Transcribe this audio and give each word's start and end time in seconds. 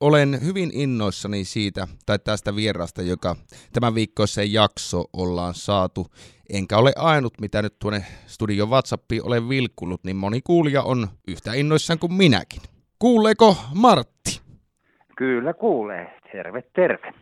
olen 0.00 0.38
hyvin 0.44 0.70
innoissani 0.74 1.44
siitä, 1.44 1.88
tai 2.06 2.18
tästä 2.18 2.56
vierasta, 2.56 3.02
joka 3.02 3.36
tämän 3.72 3.94
viikkoisen 3.94 4.52
jakso 4.52 5.04
ollaan 5.12 5.54
saatu. 5.54 6.06
Enkä 6.52 6.78
ole 6.78 6.92
ainut, 6.96 7.40
mitä 7.40 7.62
nyt 7.62 7.78
tuonne 7.78 8.04
studion 8.26 8.70
WhatsAppiin 8.70 9.26
olen 9.26 9.48
vilkkunut, 9.48 10.04
niin 10.04 10.16
moni 10.16 10.40
kuulija 10.40 10.82
on 10.82 11.08
yhtä 11.28 11.52
innoissaan 11.54 11.98
kuin 11.98 12.14
minäkin. 12.14 12.62
Kuuleeko 12.98 13.56
Martti? 13.74 14.40
Kyllä 15.16 15.54
kuulee. 15.54 16.18
Terve, 16.32 16.62
terve. 16.62 17.12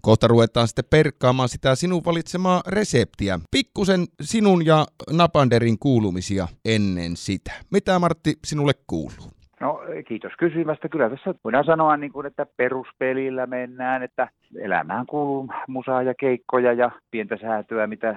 Kohta 0.00 0.26
ruvetaan 0.26 0.68
sitten 0.68 0.84
perkkaamaan 0.90 1.48
sitä 1.48 1.74
sinun 1.74 2.04
valitsemaa 2.04 2.62
reseptiä. 2.66 3.40
Pikkusen 3.50 4.06
sinun 4.22 4.66
ja 4.66 4.86
Napanderin 5.10 5.78
kuulumisia 5.78 6.48
ennen 6.64 7.16
sitä. 7.16 7.52
Mitä 7.70 7.98
Martti 7.98 8.38
sinulle 8.44 8.72
kuuluu? 8.86 9.30
No 9.64 9.80
kiitos 10.08 10.32
kysymästä. 10.38 10.88
Kyllä 10.88 11.10
tässä 11.10 11.34
voidaan 11.44 11.64
sanoa, 11.64 11.96
niin 11.96 12.12
kuin, 12.12 12.26
että 12.26 12.46
peruspelillä 12.56 13.46
mennään, 13.46 14.02
että 14.02 14.28
elämään 14.58 15.06
kuuluu 15.06 15.48
musaa 15.68 16.02
ja 16.02 16.14
keikkoja 16.14 16.72
ja 16.72 16.90
pientä 17.10 17.36
säätöä, 17.36 17.86
mitä 17.86 18.16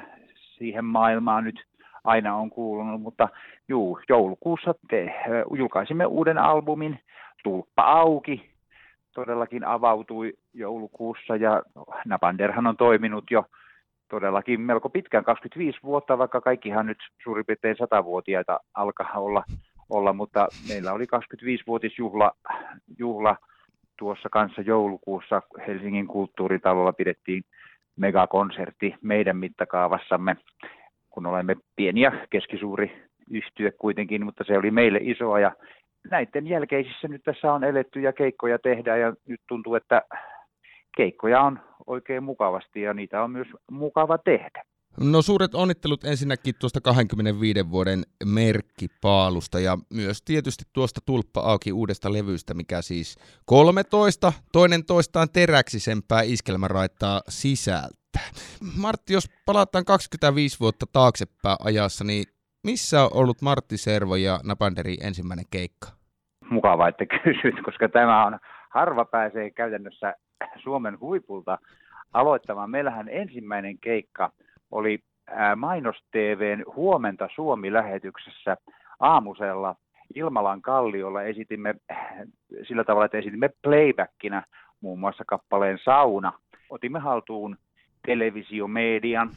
siihen 0.58 0.86
maailmaan 0.86 1.44
nyt 1.44 1.64
aina 2.04 2.36
on 2.36 2.50
kuulunut. 2.50 3.02
Mutta 3.02 3.30
juu, 3.68 4.00
joulukuussa 4.10 4.76
te, 4.90 5.14
julkaisimme 5.58 6.06
uuden 6.06 6.38
albumin 6.38 7.00
Tulppa 7.44 7.84
auki, 7.84 8.50
todellakin 9.14 9.64
avautui 9.64 10.34
joulukuussa 10.54 11.36
ja 11.36 11.64
Napanderhan 12.06 12.68
on 12.68 12.78
toiminut 12.78 13.32
jo 13.32 13.46
todellakin 14.10 14.62
melko 14.62 14.90
pitkään, 14.90 15.24
25 15.24 15.80
vuotta, 15.84 16.18
vaikka 16.18 16.42
kaikkihan 16.42 16.86
nyt 16.86 16.98
suurin 17.24 17.46
piirtein 17.46 17.76
100-vuotiaita 17.76 18.60
alkaa 18.74 19.12
olla, 19.16 19.44
olla 19.90 20.14
mutta 20.14 20.48
meillä 20.68 20.94
oli 20.94 21.06
25-vuotisjuhla 21.06 22.32
juhla 22.98 23.38
tuossa 24.00 24.30
kanssa 24.30 24.62
joulukuussa 24.62 25.42
Helsingin 25.68 26.08
kulttuuritalolla 26.08 26.94
pidettiin 26.94 27.44
megakonsertti 27.96 28.96
meidän 29.02 29.38
mittakaavassamme, 29.38 30.36
kun 31.10 31.26
olemme 31.26 31.56
pieni 31.76 32.02
ja 32.02 32.12
keskisuuri 32.30 33.08
yhtye 33.32 33.72
kuitenkin, 33.72 34.26
mutta 34.26 34.44
se 34.44 34.58
oli 34.58 34.72
meille 34.72 35.00
isoa 35.02 35.40
ja 35.40 35.52
näiden 36.12 36.48
jälkeisissä 36.48 37.08
nyt 37.08 37.24
tässä 37.24 37.54
on 37.54 37.64
eletty 37.64 38.00
ja 38.00 38.14
keikkoja 38.14 38.60
tehdään 38.60 39.00
ja 39.00 39.14
nyt 39.28 39.42
tuntuu, 39.48 39.76
että 39.76 40.02
keikkoja 40.98 41.42
on 41.42 41.60
oikein 41.88 42.24
mukavasti 42.24 42.82
ja 42.82 42.94
niitä 42.94 43.24
on 43.24 43.32
myös 43.32 43.48
mukava 43.72 44.18
tehdä. 44.18 44.64
No 45.00 45.22
suuret 45.22 45.56
onnittelut 45.56 46.04
ensinnäkin 46.04 46.56
tuosta 46.60 46.82
25 46.82 47.72
vuoden 47.72 48.04
merkkipaalusta 48.26 49.60
ja 49.60 49.78
myös 49.94 50.22
tietysti 50.22 50.64
tuosta 50.74 51.02
Tulppa 51.06 51.42
auki 51.42 51.72
uudesta 51.72 52.14
levystä, 52.14 52.54
mikä 52.54 52.82
siis 52.82 53.18
13 53.46 54.34
toinen 54.52 54.86
toistaan 54.86 55.28
teräksisempää 55.34 56.22
iskelmäraittaa 56.22 57.22
sisältää. 57.30 58.28
Martti, 58.82 59.14
jos 59.14 59.30
palataan 59.46 59.86
25 59.86 60.60
vuotta 60.60 60.86
taaksepäin 60.94 61.58
ajassa, 61.64 62.04
niin 62.04 62.24
missä 62.64 63.04
on 63.04 63.10
ollut 63.14 63.42
Martti 63.42 63.78
Servo 63.78 64.16
ja 64.16 64.40
Napanderi 64.44 64.98
ensimmäinen 65.04 65.46
keikka? 65.52 65.88
Mukava, 66.50 66.88
että 66.88 67.06
kysyt, 67.24 67.56
koska 67.66 67.90
tämä 67.90 68.26
on 68.26 68.40
harva 68.70 69.06
pääsee 69.06 69.52
käytännössä 69.52 70.14
Suomen 70.64 71.00
huipulta 71.00 71.58
aloittamaan. 72.14 72.70
Meillähän 72.70 73.10
ensimmäinen 73.10 73.78
keikka 73.80 74.32
oli 74.72 75.00
Mainos 75.56 75.96
TVn 76.12 76.64
Huomenta 76.76 77.30
Suomi-lähetyksessä 77.36 78.58
aamusella 79.00 79.76
Ilmalan 80.16 80.62
kalliolla 80.62 81.24
esitimme 81.24 81.76
sillä 82.68 82.84
tavalla, 82.84 83.06
että 83.06 83.18
esitimme 83.18 83.50
playbackina 83.64 84.44
muun 84.82 85.00
muassa 85.00 85.24
kappaleen 85.28 85.80
Sauna. 85.84 86.34
Otimme 86.70 87.00
haltuun 87.00 87.58
televisiomedian, 88.06 89.30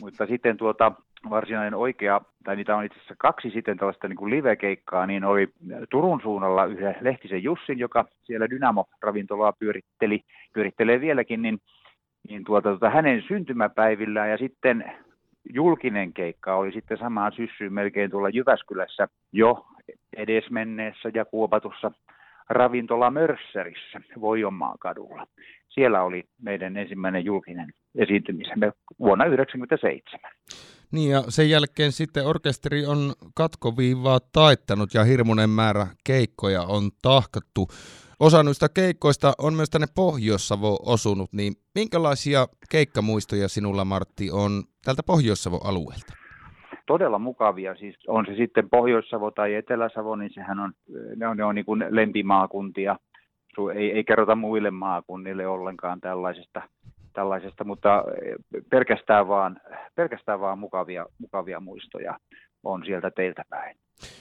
mutta 0.00 0.26
sitten 0.26 0.56
tuota 0.56 0.92
varsinainen 1.30 1.74
oikea, 1.74 2.20
tai 2.44 2.56
niitä 2.56 2.76
on 2.76 2.84
itse 2.84 2.98
asiassa 2.98 3.14
kaksi 3.18 3.50
sitten 3.50 3.76
tällaista 3.76 4.08
niin 4.08 4.16
kuin 4.16 4.30
live-keikkaa, 4.30 5.06
niin 5.06 5.24
oli 5.24 5.48
Turun 5.90 6.20
suunnalla 6.22 6.64
yhden 6.64 6.96
Lehtisen 7.00 7.42
Jussin, 7.42 7.78
joka 7.78 8.04
siellä 8.22 8.46
Dynamo-ravintolaa 8.50 9.52
pyöritteli, 9.58 10.20
pyörittelee 10.54 11.00
vieläkin, 11.00 11.42
niin, 11.42 11.58
niin 12.28 12.44
tuota, 12.44 12.68
tuota, 12.68 12.90
hänen 12.90 13.22
syntymäpäivillään 13.28 14.30
ja 14.30 14.38
sitten 14.38 14.84
julkinen 15.54 16.12
keikka 16.12 16.54
oli 16.54 16.72
sitten 16.72 16.98
samaan 16.98 17.32
syssyyn 17.36 17.72
melkein 17.72 18.10
tuolla 18.10 18.28
Jyväskylässä 18.28 19.08
jo 19.32 19.66
edesmenneessä 20.16 21.10
ja 21.14 21.24
kuopatussa 21.24 21.90
ravintola 22.48 23.10
Mörsserissä 23.10 24.00
Voijonmaan 24.20 24.78
kadulla. 24.78 25.26
Siellä 25.68 26.02
oli 26.02 26.24
meidän 26.42 26.76
ensimmäinen 26.76 27.24
julkinen 27.24 27.72
esiintymisemme 27.94 28.72
vuonna 28.98 29.24
1997. 29.24 30.30
Niin 30.92 31.10
ja 31.10 31.22
sen 31.28 31.50
jälkeen 31.50 31.92
sitten 31.92 32.26
orkesteri 32.26 32.86
on 32.86 33.12
katkoviivaa 33.34 34.20
taittanut 34.32 34.94
ja 34.94 35.04
hirmuinen 35.04 35.50
määrä 35.50 35.86
keikkoja 36.04 36.62
on 36.62 36.90
tahkattu. 37.02 37.68
Osa 38.22 38.42
noista 38.42 38.66
keikkoista 38.68 39.32
on 39.38 39.54
myös 39.54 39.70
tänne 39.70 39.86
Pohjois-Savo 39.94 40.78
osunut, 40.86 41.32
niin 41.32 41.52
minkälaisia 41.74 42.46
keikkamuistoja 42.70 43.48
sinulla 43.48 43.84
Martti 43.84 44.30
on 44.30 44.50
tältä 44.84 45.02
Pohjois-Savon 45.06 45.60
alueelta? 45.64 46.12
Todella 46.86 47.18
mukavia, 47.18 47.74
siis 47.74 47.96
on 48.08 48.26
se 48.26 48.34
sitten 48.34 48.70
Pohjois-Savo 48.70 49.30
tai 49.30 49.54
Etelä-Savo, 49.54 50.16
niin 50.16 50.30
sehän 50.34 50.60
on, 50.60 50.72
ne 51.16 51.28
on, 51.28 51.36
ne 51.36 51.44
on 51.44 51.54
niin 51.54 51.64
kuin 51.64 51.84
lempimaakuntia. 51.90 52.96
Ei, 53.74 53.92
ei 53.92 54.04
kerrota 54.04 54.34
muille 54.34 54.70
maakunnille 54.70 55.46
ollenkaan 55.46 56.00
tällaisesta 56.00 56.62
tällaisesta, 57.12 57.64
mutta 57.64 58.04
pelkästään 58.70 59.28
vaan, 59.28 59.60
pelkästään 59.94 60.40
vaan 60.40 60.58
mukavia, 60.58 61.06
mukavia 61.18 61.60
muistoja 61.60 62.18
on 62.64 62.84
sieltä 62.84 63.10
teiltä 63.10 63.44
päin. 63.48 63.76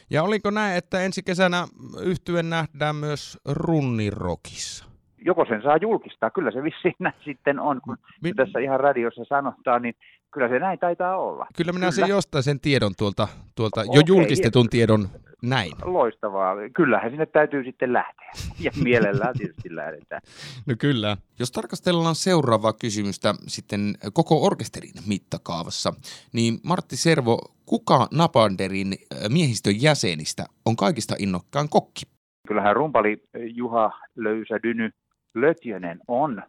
Ja 0.10 0.24
oliko 0.24 0.52
näin, 0.52 0.78
että 0.78 1.02
ensi 1.02 1.24
kesänä 1.24 1.68
yhtyen 2.00 2.50
nähdään 2.50 2.96
myös 2.96 3.38
runnirokissa? 3.46 4.91
Joko 5.26 5.46
sen 5.46 5.62
saa 5.62 5.78
julkistaa, 5.78 6.30
kyllä 6.30 6.52
se 6.52 6.64
vissiin 6.64 6.96
näin 7.00 7.16
sitten 7.26 7.60
on, 7.60 7.82
kun 7.82 7.98
Mit... 8.24 8.36
tässä 8.36 8.60
ihan 8.60 8.80
radiossa 8.80 9.26
sanotaan, 9.26 9.82
niin 9.82 9.96
kyllä 10.32 10.50
se 10.50 10.60
näin 10.60 10.80
taitaa 10.80 11.18
olla. 11.18 11.48
Kyllä 11.58 11.72
minä 11.72 11.80
kyllä. 11.80 11.92
sen 11.92 12.10
jostain 12.10 12.44
sen 12.44 12.60
tiedon 12.60 12.92
tuolta, 12.98 13.28
tuolta 13.56 13.82
okay, 13.82 13.96
jo 13.96 14.02
julkistetun 14.08 14.70
tiedon 14.70 15.08
näin. 15.42 15.72
Loistavaa. 15.84 16.56
Kyllähän 16.74 17.12
sinne 17.12 17.26
täytyy 17.26 17.64
sitten 17.64 17.94
lähteä. 17.94 18.32
Ja 18.66 18.72
mielellään 18.84 19.34
tietysti 19.38 19.76
lähdetään. 19.76 20.22
No 20.68 20.76
kyllä. 20.80 21.18
Jos 21.40 21.52
tarkastellaan 21.52 22.16
seuraavaa 22.16 22.74
kysymystä 22.74 23.34
sitten 23.48 23.94
koko 24.14 24.46
orkesterin 24.46 24.92
mittakaavassa, 25.08 25.94
niin 26.34 26.60
Martti 26.64 26.98
Servo, 26.98 27.38
kuka 27.66 28.08
Napanderin 28.14 28.94
miehistön 29.30 29.82
jäsenistä 29.82 30.46
on 30.66 30.76
kaikista 30.76 31.16
innokkaan 31.20 31.70
kokki? 31.70 32.02
Kyllähän 32.48 32.76
rumpali 32.76 33.24
Juha 33.56 33.92
Löysä 34.16 34.60
Dyny 34.64 34.90
Lötjönen 35.34 36.00
on. 36.08 36.44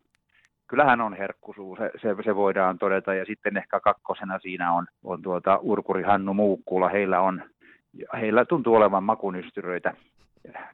Kyllähän 0.66 1.00
on 1.00 1.16
herkkusuu, 1.16 1.76
se, 1.76 1.90
se, 2.02 2.22
se, 2.24 2.36
voidaan 2.36 2.78
todeta. 2.78 3.14
Ja 3.14 3.24
sitten 3.24 3.56
ehkä 3.56 3.80
kakkosena 3.80 4.38
siinä 4.38 4.72
on, 4.72 4.86
on 5.04 5.22
tuota 5.22 5.58
Urkuri 5.62 6.02
Hannu 6.02 6.34
Muukkula. 6.34 6.88
Heillä 6.88 7.20
on 7.20 7.42
heillä 8.20 8.44
tuntuu 8.44 8.74
olevan 8.74 9.04
makunystyröitä. 9.04 9.94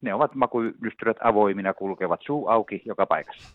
Ne 0.02 0.14
ovat 0.14 0.34
makunystyröt 0.34 1.16
avoimina, 1.24 1.74
kulkevat 1.74 2.20
suu 2.26 2.48
auki 2.48 2.82
joka 2.84 3.06
paikassa. 3.06 3.48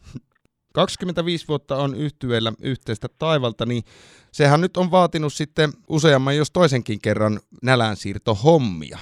25 0.74 1.47
vuotta 1.47 1.75
on 1.75 1.96
yhtyeellä 1.96 2.53
yhteistä 2.62 3.08
taivalta, 3.20 3.66
niin 3.66 3.84
sehän 4.31 4.62
nyt 4.62 4.78
on 4.78 4.91
vaatinut 4.91 5.34
sitten 5.34 5.70
useamman, 5.88 6.38
jos 6.38 6.52
toisenkin 6.52 7.00
kerran 7.02 7.40
nälänsiirtohommia. 7.64 8.97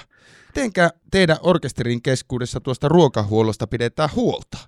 Mitenkä 0.46 0.90
teidän 1.10 1.36
orkesterin 1.42 2.02
keskuudessa 2.02 2.60
tuosta 2.60 2.88
ruokahuollosta 2.88 3.66
pidetään 3.66 4.08
huolta? 4.16 4.58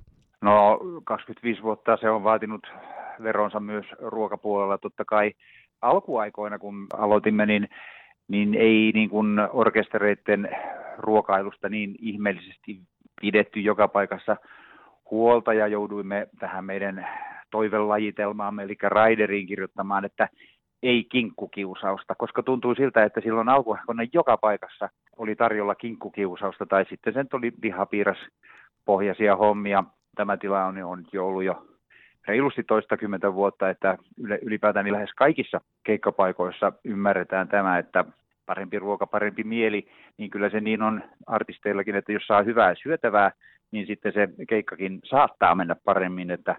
No 0.45 0.79
25 1.05 1.63
vuotta 1.63 1.97
se 1.97 2.11
on 2.11 2.25
vaatinut 2.25 2.67
veronsa 3.23 3.61
myös 3.61 3.87
ruokapuolella. 3.99 4.79
Totta 4.79 5.05
kai 5.05 5.33
alkuaikoina, 5.83 6.59
kun 6.59 6.87
aloitimme, 6.93 7.47
niin 7.47 7.69
niin 8.29 8.55
ei 8.55 8.91
niin 8.95 9.11
kuin 9.11 9.41
orkestereiden 9.53 10.49
ruokailusta 10.99 11.69
niin 11.69 11.95
ihmeellisesti 11.99 12.81
pidetty 13.21 13.61
joka 13.61 13.89
paikassa 13.89 14.37
huolta 15.11 15.55
ja 15.55 15.67
jouduimme 15.67 16.27
tähän 16.39 16.65
meidän 16.65 17.09
toivelajitelmaamme, 17.51 18.63
eli 18.63 18.77
Raideriin 18.83 19.47
kirjoittamaan, 19.47 20.05
että 20.05 20.29
ei 20.83 21.05
kinkkukiusausta, 21.05 22.15
koska 22.15 22.43
tuntui 22.43 22.77
siltä, 22.77 23.05
että 23.05 23.21
silloin 23.21 23.49
alkuaikoina 23.49 24.03
joka 24.13 24.37
paikassa 24.37 24.89
oli 25.17 25.37
tarjolla 25.37 25.75
kinkkukiusausta, 25.75 26.67
tai 26.67 26.85
sitten 26.89 27.15
sen 27.15 27.27
oli 27.33 27.53
lihapiiras 27.63 28.19
pohjaisia 28.85 29.37
hommia. 29.37 29.85
Tämä 30.15 30.37
tila 30.37 30.65
on, 30.65 30.83
on 30.83 31.05
jo 31.13 31.27
ollut 31.27 31.45
jo 31.45 31.67
reilusti 32.29 32.63
toistakymmentä 32.63 33.35
vuotta, 33.35 33.71
että 33.71 33.99
ylipäätään 34.43 34.85
niin 34.85 34.93
lähes 34.95 35.13
kaikissa 35.17 35.61
keikkapaikoissa 35.85 36.73
ymmärretään 36.85 37.49
tämä, 37.49 37.79
että 37.79 38.05
parempi 38.47 38.79
ruoka, 38.79 39.07
parempi 39.07 39.45
mieli, 39.45 39.87
niin 40.19 40.31
kyllä 40.31 40.51
se 40.51 40.61
niin 40.61 40.83
on 40.83 41.03
artisteillakin, 41.27 41.97
että 41.97 42.13
jos 42.13 42.27
saa 42.27 42.43
hyvää 42.43 42.75
syötävää, 42.83 43.33
niin 43.71 43.87
sitten 43.87 44.13
se 44.13 44.29
keikkakin 44.49 45.01
saattaa 45.05 45.55
mennä 45.55 45.77
paremmin, 45.85 46.31
että 46.31 46.57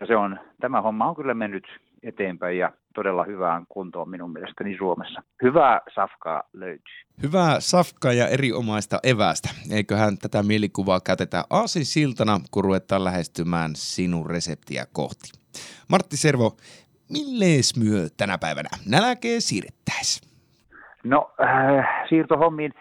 ja 0.00 0.06
se 0.06 0.16
on, 0.16 0.40
tämä 0.60 0.80
homma 0.80 1.08
on 1.08 1.16
kyllä 1.16 1.34
mennyt 1.34 1.64
eteenpäin 2.02 2.58
ja 2.58 2.72
todella 2.94 3.24
hyvään 3.24 3.64
kuntoon 3.68 4.10
minun 4.10 4.32
mielestäni 4.32 4.76
Suomessa. 4.76 5.22
Hyvää 5.42 5.80
safkaa 5.94 6.42
löytyy. 6.52 6.94
Hyvää 7.22 7.60
safkaa 7.60 8.12
ja 8.12 8.28
erinomaista 8.28 8.98
evästä. 9.02 9.48
Eiköhän 9.72 10.18
tätä 10.18 10.42
mielikuvaa 10.42 11.00
käytetä 11.00 11.44
aasin 11.50 11.84
siltana, 11.84 12.40
kun 12.50 12.64
ruvetaan 12.64 13.04
lähestymään 13.04 13.70
sinun 13.74 14.30
reseptiä 14.30 14.84
kohti. 14.92 15.32
Martti 15.88 16.16
Servo, 16.16 16.56
millees 17.12 17.76
myö 17.78 18.08
tänä 18.16 18.38
päivänä 18.38 18.68
nälkeen 18.90 19.40
siirrettäisiin? 19.40 20.30
No, 21.04 21.30
äh, 21.40 22.08
siirtohommiin 22.08 22.72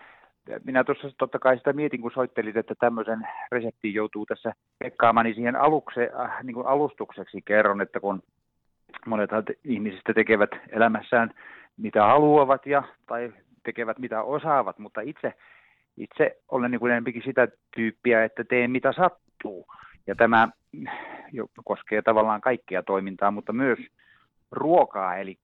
minä 0.64 0.84
tuossa 0.84 1.08
totta 1.18 1.40
kai 1.40 1.58
sitä 1.58 1.74
mietin, 1.74 2.02
kun 2.02 2.12
soittelit, 2.14 2.58
että 2.58 2.76
tämmöisen 2.80 3.28
reseptin 3.52 3.94
joutuu 3.94 4.26
tässä 4.26 4.54
kekkaamaan, 4.84 5.24
niin 5.24 5.36
siihen 5.36 5.56
alukse, 5.56 6.12
äh, 6.20 6.44
niin 6.44 6.54
kuin 6.54 6.68
alustukseksi 6.68 7.42
kerron, 7.42 7.82
että 7.82 8.00
kun 8.00 8.24
monet 9.06 9.30
ihmisistä 9.64 10.14
tekevät 10.14 10.50
elämässään 10.70 11.32
mitä 11.78 12.04
haluavat 12.04 12.66
ja, 12.66 12.84
tai 13.08 13.34
tekevät 13.64 14.00
mitä 14.00 14.24
osaavat, 14.24 14.80
mutta 14.80 15.02
itse, 15.02 15.34
itse 15.98 16.38
olen 16.52 16.72
niin 16.72 16.80
kuin 16.80 16.92
enemmänkin 16.92 17.24
sitä 17.26 17.48
tyyppiä, 17.76 18.24
että 18.24 18.44
teen 18.44 18.72
mitä 18.72 18.94
sattuu. 18.94 19.68
Ja 20.08 20.16
tämä 20.16 20.48
jo 21.32 21.48
koskee 21.66 22.02
tavallaan 22.02 22.42
kaikkea 22.42 22.84
toimintaa, 22.84 23.32
mutta 23.32 23.54
myös 23.54 23.80
ruokaa, 24.52 25.16
eli 25.16 25.38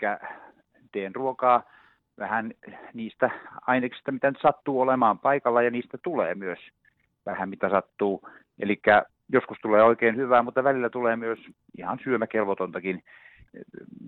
teen 0.92 1.16
ruokaa 1.16 1.64
vähän 2.20 2.52
niistä 2.94 3.30
aineksista, 3.68 4.12
mitä 4.12 4.32
nyt 4.32 4.42
sattuu 4.42 4.82
olemaan 4.82 5.20
paikalla, 5.20 5.62
ja 5.62 5.72
niistä 5.72 5.98
tulee 6.04 6.36
myös 6.36 6.60
vähän 7.26 7.50
mitä 7.50 7.70
sattuu. 7.70 8.28
Eli 8.60 8.82
joskus 9.30 9.58
tulee 9.62 9.84
oikein 9.84 10.16
hyvää, 10.16 10.44
mutta 10.44 10.64
välillä 10.64 10.90
tulee 10.90 11.16
myös 11.16 11.40
ihan 11.78 12.00
syömäkelvotontakin. 12.04 13.04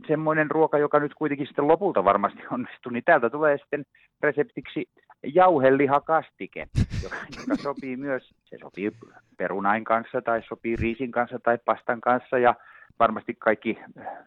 Semmoinen 0.08 0.52
ruoka, 0.52 0.78
joka 0.78 1.00
nyt 1.00 1.14
kuitenkin 1.14 1.48
sitten 1.48 1.68
lopulta 1.68 2.04
varmasti 2.04 2.40
onnistuu, 2.52 2.92
niin 2.92 3.04
täältä 3.04 3.30
tulee 3.30 3.58
sitten 3.58 3.86
reseptiksi 4.22 4.90
jauhelihakastike, 5.24 6.68
joka, 7.04 7.16
joka 7.40 7.56
sopii 7.56 7.98
myös, 7.98 8.30
se 8.44 8.58
sopii 8.62 8.92
perunain 9.38 9.84
kanssa 9.84 10.22
tai 10.22 10.42
sopii 10.48 10.76
riisin 10.76 11.12
kanssa 11.12 11.40
tai 11.40 11.58
pastan 11.66 12.02
kanssa 12.02 12.38
ja 12.38 12.56
varmasti 13.00 13.36
kaikki 13.40 13.80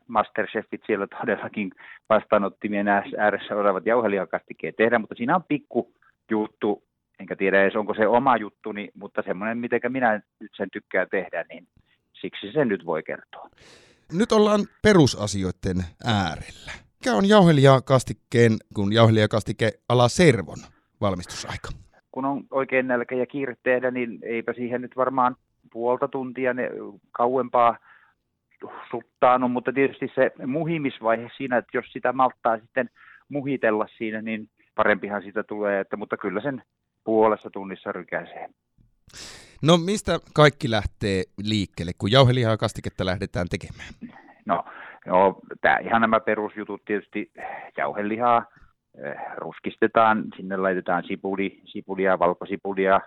masterchefit 0.09 0.81
siellä 0.87 1.07
todellakin 1.07 1.71
vastaanottimien 2.09 2.89
ääressä 3.19 3.57
olevat 3.57 3.87
jauhelihakastikeet 3.87 4.77
tehdä, 4.77 4.99
mutta 4.99 5.15
siinä 5.15 5.37
on 5.37 5.45
pikku 5.49 5.93
juttu, 6.31 6.83
enkä 7.19 7.37
tiedä 7.37 7.63
edes 7.63 7.77
onko 7.77 7.95
se 7.95 8.07
oma 8.07 8.37
juttuni, 8.37 8.89
mutta 8.95 9.23
semmoinen, 9.23 9.59
miten 9.59 9.81
minä 9.89 10.21
nyt 10.41 10.51
sen 10.57 10.71
tykkään 10.71 11.09
tehdä, 11.11 11.45
niin 11.49 11.69
siksi 12.13 12.53
sen 12.53 12.69
nyt 12.69 12.87
voi 12.87 13.03
kertoa. 13.03 13.51
Nyt 14.13 14.33
ollaan 14.33 14.61
perusasioiden 14.83 15.77
äärellä. 16.05 16.73
Mikä 16.99 17.13
on 17.17 17.29
jauhelijakastikkeen, 17.29 18.53
kun 18.75 18.93
jauhelijakastike 18.93 19.73
ala 19.89 20.09
servon 20.09 20.59
valmistusaika? 21.01 21.69
Kun 22.13 22.25
on 22.25 22.45
oikein 22.51 22.89
nälkä 22.89 23.15
ja 23.15 23.27
kiire 23.27 23.57
tehdä, 23.63 23.91
niin 23.91 24.19
eipä 24.23 24.53
siihen 24.53 24.81
nyt 24.81 24.97
varmaan 24.97 25.37
puolta 25.73 26.09
tuntia 26.09 26.55
ne 26.55 26.71
kauempaa 27.13 27.79
suttaanut, 28.91 29.53
mutta 29.53 29.73
tietysti 29.73 30.13
se 30.15 30.31
muhimisvaihe 30.47 31.31
siinä, 31.37 31.57
että 31.57 31.77
jos 31.79 31.93
sitä 31.93 32.13
malttaa 32.13 32.59
sitten 32.59 32.91
muhitella 33.29 33.87
siinä, 33.99 34.23
niin 34.23 34.49
parempihan 34.75 35.23
siitä 35.23 35.43
tulee, 35.43 35.81
että, 35.81 35.97
mutta 35.97 36.17
kyllä 36.17 36.41
sen 36.41 36.63
puolessa 37.05 37.51
tunnissa 37.51 37.93
rykäisee. 37.93 38.49
No 39.63 39.77
mistä 39.77 40.19
kaikki 40.35 40.71
lähtee 40.71 41.23
liikkeelle, 41.43 41.93
kun 41.99 42.13
jauhelihaa 42.13 42.57
kastiketta 42.57 43.07
lähdetään 43.07 43.47
tekemään? 43.49 43.89
No, 44.47 44.65
no 45.07 45.41
tää, 45.61 45.79
ihan 45.79 46.01
nämä 46.01 46.21
perusjutut 46.21 46.85
tietysti 46.85 47.33
jauhelihaa 47.77 48.45
eh, 49.05 49.17
ruskistetaan, 49.37 50.25
sinne 50.37 50.57
laitetaan 50.57 51.05
sipuli, 51.07 51.61
sipulia, 51.65 52.19
valkosipulia, 52.19 53.01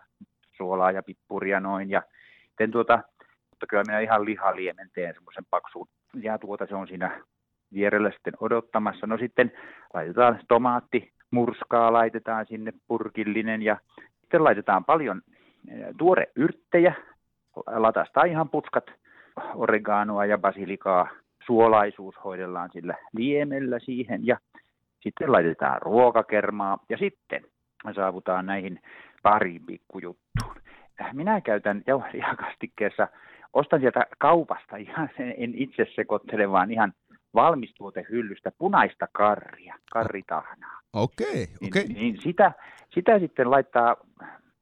suolaa 0.57 0.91
ja 0.91 1.03
pippuria 1.03 1.59
noin 1.59 1.89
ja 1.89 2.01
sitten 2.47 2.71
tuota, 2.71 2.99
mutta 3.49 3.67
kyllä 3.69 3.83
minä 3.87 3.99
ihan 3.99 4.25
lihaliemen 4.25 4.89
teen 4.93 5.13
semmoisen 5.13 5.45
paksuun. 5.49 5.87
Ja 6.21 6.37
tuota 6.37 6.65
se 6.69 6.75
on 6.75 6.87
siinä 6.87 7.23
vierellä 7.73 8.11
sitten 8.11 8.33
odottamassa. 8.39 9.07
No 9.07 9.17
sitten 9.17 9.51
laitetaan 9.93 10.39
tomaatti, 10.47 11.11
murskaa 11.31 11.93
laitetaan 11.93 12.45
sinne 12.49 12.71
purkillinen 12.87 13.61
ja 13.61 13.77
sitten 14.21 14.43
laitetaan 14.43 14.85
paljon 14.85 15.21
eh, 15.67 15.85
tuore 15.97 16.31
yrttejä, 16.35 16.93
latastaa 17.67 18.23
ihan 18.23 18.49
putkat, 18.49 18.85
oreganoa 19.55 20.25
ja 20.25 20.37
basilikaa, 20.37 21.07
suolaisuus 21.45 22.15
hoidellaan 22.23 22.69
sillä 22.73 22.95
liemellä 23.13 23.79
siihen 23.79 24.27
ja 24.27 24.37
sitten 25.03 25.31
laitetaan 25.31 25.81
ruokakermaa 25.81 26.77
ja 26.89 26.97
sitten 26.97 27.43
saavutaan 27.95 28.45
näihin 28.45 28.79
pariin 29.23 29.65
pikkujuttuun. 29.65 30.55
Minä 31.13 31.41
käytän 31.41 31.83
jauhelijakastikkeessa 31.87 33.07
ostan 33.53 33.79
sieltä 33.79 34.05
kaupasta 34.17 34.77
ihan, 34.77 35.09
en 35.17 35.53
itse 35.55 35.85
sekoittele, 35.95 36.51
vaan 36.51 36.71
ihan 36.71 36.93
valmistuotehyllystä 37.33 38.51
punaista 38.57 39.07
karria, 39.11 39.75
karritahnaa. 39.91 40.79
Okei, 40.93 41.27
okay, 41.27 41.43
okei. 41.43 41.67
Okay. 41.67 41.83
Niin, 41.83 41.93
niin 41.93 42.21
sitä, 42.21 42.51
sitä 42.89 43.19
sitten 43.19 43.51
laittaa 43.51 43.95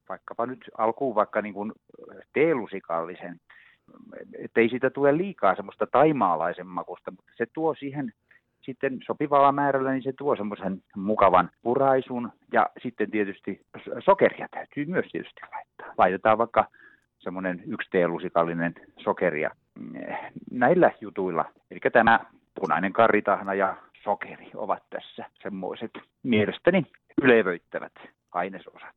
vaikkapa 0.10 0.46
nyt 0.46 0.60
alkuun 0.78 1.16
vaikka 1.16 1.42
niin 1.42 1.54
kuin 1.54 1.72
teelusikallisen, 2.34 3.40
ettei 4.40 4.70
siitä 4.70 4.90
tule 4.90 5.18
liikaa 5.18 5.56
semmoista 5.56 5.88
taimaalaisen 5.88 6.68
makusta, 6.68 7.12
mutta 7.12 7.32
se 7.38 7.46
tuo 7.54 7.76
siihen 7.76 8.14
sitten 8.62 9.00
sopivalla 9.06 9.52
määrällä, 9.52 9.92
niin 9.92 10.04
se 10.04 10.14
tuo 10.18 10.36
semmoisen 10.36 10.82
mukavan 10.96 11.50
puraisun 11.62 12.32
ja 12.54 12.70
sitten 12.84 13.12
tietysti 13.12 13.62
sokeria 14.00 14.48
täytyy 14.52 14.86
myös 14.86 15.06
tietysti 15.12 15.42
laittaa. 15.52 15.94
Laitetaan 15.98 16.38
vaikka 16.38 16.66
semmoinen 17.20 17.64
yksi 17.68 17.90
teelusikallinen 17.92 18.74
sokeria 18.98 19.52
näillä 20.52 20.92
jutuilla. 21.02 21.46
Eli 21.72 21.80
tämä 21.94 22.20
punainen 22.60 22.94
karritahna 22.94 23.54
ja 23.54 23.78
sokeri 24.04 24.52
ovat 24.56 24.84
tässä 24.90 25.26
semmoiset 25.44 25.92
mielestäni 26.24 26.84
ylevöittävät 27.22 27.92
ainesosat. 28.38 28.96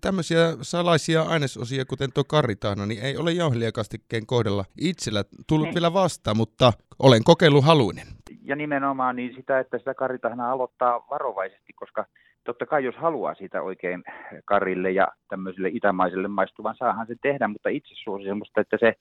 Tämmöisiä 0.00 0.38
salaisia 0.62 1.22
ainesosia, 1.22 1.84
kuten 1.84 2.12
tuo 2.12 2.24
karritahna, 2.24 2.86
niin 2.86 3.02
ei 3.02 3.16
ole 3.16 3.32
jauhelijakastikkeen 3.32 4.26
kohdalla 4.26 4.64
itsellä 4.80 5.24
tullut 5.48 5.66
niin. 5.66 5.74
vielä 5.74 5.92
vastaan, 5.92 6.36
mutta 6.36 6.72
olen 6.98 7.24
kokeiluhaluinen. 7.24 8.06
Ja 8.42 8.56
nimenomaan 8.56 9.16
niin 9.16 9.34
sitä, 9.36 9.58
että 9.58 9.78
sitä 9.78 9.94
karritahnaa 9.94 10.52
aloittaa 10.52 11.06
varovaisesti, 11.10 11.72
koska 11.72 12.06
totta 12.44 12.66
kai 12.66 12.84
jos 12.84 12.96
haluaa 12.96 13.34
siitä 13.34 13.62
oikein 13.62 14.04
karille 14.44 14.90
ja 14.90 15.08
tämmöiselle 15.28 15.68
itämaiselle 15.68 16.28
maistuvan, 16.28 16.76
saahan 16.78 17.06
se 17.06 17.14
tehdä, 17.22 17.48
mutta 17.48 17.68
itse 17.68 17.94
suosi 17.94 18.24
semmoista, 18.24 18.60
että 18.60 18.76
se, 18.80 18.94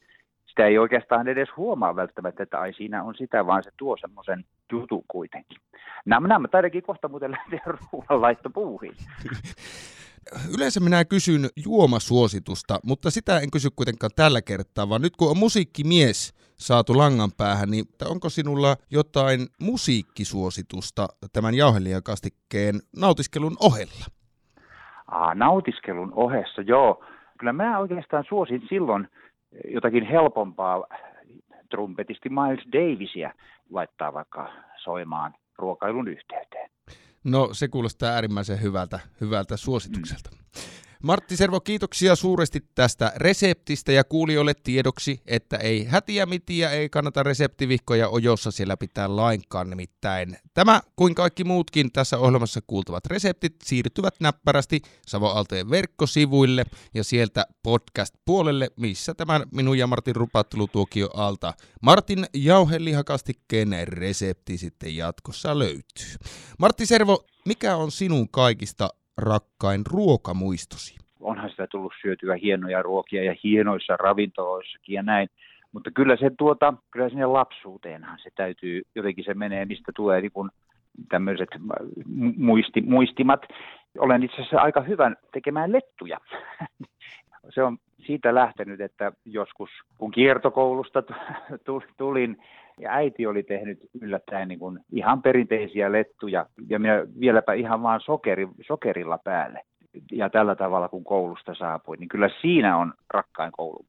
sitä 0.53 0.65
ei 0.67 0.77
oikeastaan 0.77 1.27
edes 1.27 1.49
huomaa 1.57 1.95
välttämättä, 1.95 2.43
että 2.43 2.59
ai 2.59 2.73
siinä 2.73 3.03
on 3.03 3.15
sitä, 3.15 3.45
vaan 3.45 3.63
se 3.63 3.71
tuo 3.77 3.97
semmoisen 3.97 4.45
jutun 4.71 5.03
kuitenkin. 5.07 5.57
Nämä, 6.05 6.27
nämä 6.27 6.47
taidakin 6.47 6.83
kohta 6.83 7.07
muuten 7.07 7.31
lähteä 7.31 7.61
ruoanlaittopuuhiin. 7.91 8.95
Yleensä 10.57 10.79
minä 10.79 11.05
kysyn 11.05 11.41
juomasuositusta, 11.65 12.79
mutta 12.83 13.11
sitä 13.11 13.39
en 13.39 13.51
kysy 13.51 13.69
kuitenkaan 13.75 14.11
tällä 14.15 14.41
kertaa, 14.41 14.89
vaan 14.89 15.01
nyt 15.01 15.15
kun 15.15 15.29
on 15.29 15.37
musiikkimies 15.37 16.33
saatu 16.55 16.97
langan 16.97 17.31
päähän, 17.37 17.69
niin 17.69 17.85
onko 18.05 18.29
sinulla 18.29 18.75
jotain 18.91 19.39
musiikkisuositusta 19.61 21.07
tämän 21.33 21.53
jauhelijakastikkeen 21.53 22.75
nautiskelun 22.99 23.55
ohella? 23.59 24.05
Aa, 25.07 25.35
nautiskelun 25.35 26.13
ohessa, 26.15 26.61
joo. 26.61 27.05
Kyllä 27.39 27.53
mä 27.53 27.79
oikeastaan 27.79 28.25
suosin 28.29 28.61
silloin 28.69 29.07
jotakin 29.73 30.05
helpompaa 30.05 30.83
trumpetisti 31.69 32.29
Miles 32.29 32.65
Davisia 32.73 33.33
laittaa 33.69 34.13
vaikka 34.13 34.53
soimaan 34.83 35.33
ruokailun 35.57 36.07
yhteyteen. 36.07 36.69
No 37.23 37.49
se 37.51 37.67
kuulostaa 37.67 38.09
äärimmäisen 38.09 38.61
hyvältä, 38.61 38.99
hyvältä 39.21 39.57
suositukselta. 39.57 40.29
Mm. 40.31 40.63
Martti 41.03 41.37
Servo, 41.37 41.59
kiitoksia 41.59 42.15
suuresti 42.15 42.59
tästä 42.75 43.13
reseptistä 43.15 43.91
ja 43.91 44.03
kuulijoille 44.03 44.53
tiedoksi, 44.53 45.21
että 45.25 45.57
ei 45.57 45.85
hätiä 45.85 46.25
mitiä, 46.25 46.69
ei 46.69 46.89
kannata 46.89 47.23
reseptivihkoja 47.23 48.09
ojossa 48.09 48.51
siellä 48.51 48.77
pitää 48.77 49.15
lainkaan. 49.15 49.69
Nimittäin 49.69 50.37
tämä, 50.53 50.81
kuin 50.95 51.15
kaikki 51.15 51.43
muutkin 51.43 51.91
tässä 51.91 52.17
ohjelmassa 52.17 52.59
kuultavat 52.67 53.05
reseptit, 53.05 53.55
siirtyvät 53.63 54.15
näppärästi 54.19 54.81
Savo 55.07 55.29
Alteen 55.29 55.69
verkkosivuille 55.69 56.65
ja 56.93 57.03
sieltä 57.03 57.45
podcast-puolelle, 57.63 58.69
missä 58.77 59.13
tämän 59.13 59.43
minun 59.51 59.77
ja 59.77 59.87
Martin 59.87 60.15
rupattelutuokio 60.15 61.09
alta 61.13 61.53
Martin 61.81 62.25
jauhelihakastikkeen 62.33 63.75
resepti 63.87 64.57
sitten 64.57 64.95
jatkossa 64.95 65.59
löytyy. 65.59 66.15
Martti 66.59 66.85
Servo, 66.85 67.25
mikä 67.45 67.75
on 67.75 67.91
sinun 67.91 68.29
kaikista 68.29 68.89
rakkain 69.17 69.81
ruokamuistosi? 69.91 71.03
onhan 71.23 71.49
sitä 71.49 71.67
tullut 71.67 71.93
syötyä 72.01 72.35
hienoja 72.35 72.81
ruokia 72.81 73.23
ja 73.23 73.35
hienoissa 73.43 73.97
ravintoloissakin 73.97 74.93
ja 74.93 75.03
näin. 75.03 75.27
Mutta 75.71 75.91
kyllä 75.91 76.17
se 76.17 76.31
tuota, 76.37 76.73
kyllä 76.91 77.09
sinne 77.09 77.25
lapsuuteenhan 77.25 78.19
se 78.23 78.29
täytyy, 78.35 78.81
jotenkin 78.95 79.25
se 79.25 79.33
menee, 79.33 79.65
mistä 79.65 79.91
tulee 79.95 80.21
niin 80.21 80.31
kuin 80.31 80.49
tämmöiset 81.09 81.49
muisti, 82.37 82.81
muistimat. 82.81 83.41
Olen 83.99 84.23
itse 84.23 84.35
asiassa 84.35 84.61
aika 84.61 84.81
hyvän 84.81 85.15
tekemään 85.33 85.71
lettuja. 85.71 86.17
se 87.55 87.63
on 87.63 87.77
siitä 88.05 88.35
lähtenyt, 88.35 88.81
että 88.81 89.11
joskus 89.25 89.69
kun 89.97 90.11
kiertokoulusta 90.11 91.03
tulin 91.97 92.37
ja 92.79 92.91
äiti 92.93 93.27
oli 93.27 93.43
tehnyt 93.43 93.79
yllättäen 94.01 94.47
niin 94.47 94.59
kuin 94.59 94.79
ihan 94.91 95.21
perinteisiä 95.21 95.91
lettuja 95.91 96.45
ja 96.69 96.79
minä 96.79 97.05
vieläpä 97.19 97.53
ihan 97.53 97.83
vaan 97.83 98.01
sokeri, 98.01 98.47
sokerilla 98.67 99.17
päälle. 99.17 99.61
Ja 100.11 100.29
tällä 100.29 100.55
tavalla 100.55 100.89
kun 100.89 101.03
koulusta 101.03 101.55
saapuin, 101.55 101.99
niin 101.99 102.09
kyllä 102.09 102.29
siinä 102.41 102.77
on 102.77 102.93
rakkain 103.13 103.51
koulu, 103.51 103.85